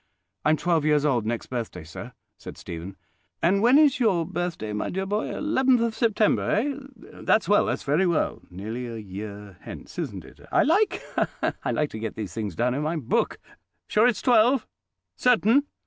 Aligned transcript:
"I'm 0.43 0.57
twelve 0.57 0.83
years 0.83 1.05
old 1.05 1.27
next 1.27 1.45
birthday, 1.45 1.83
sir," 1.83 2.13
said 2.35 2.57
Stephen. 2.57 2.97
"And 3.39 3.61
when 3.61 3.77
is 3.77 3.99
your 3.99 4.25
birthday, 4.25 4.73
my 4.73 4.89
dear 4.89 5.05
boy? 5.05 5.29
Eleventh 5.29 5.79
of 5.81 5.93
September, 5.93 6.49
eh? 6.49 6.73
That's 7.21 7.47
well—that's 7.47 7.83
very 7.83 8.07
well. 8.07 8.41
Nearly 8.49 8.87
a 8.87 8.97
year 8.97 9.59
hence, 9.61 9.99
isn't 9.99 10.25
it? 10.25 10.39
I 10.51 10.63
like—ha, 10.63 11.27
ha!—I 11.41 11.69
like 11.69 11.91
to 11.91 11.99
get 11.99 12.15
these 12.15 12.33
things 12.33 12.55
down 12.55 12.73
in 12.73 12.81
my 12.81 12.95
book. 12.95 13.37
Sure 13.87 14.07
it's 14.07 14.23
twelve? 14.23 14.65
Certain?" 15.17 15.67